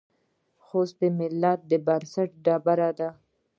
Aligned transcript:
خوست 0.63 0.95
د 1.01 1.03
ملت 1.17 1.59
د 1.71 1.73
بنسټ 1.85 2.29
ډبره 2.45 2.89
ده. 2.99 3.09